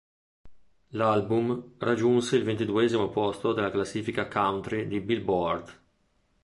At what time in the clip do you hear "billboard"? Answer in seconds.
4.99-5.79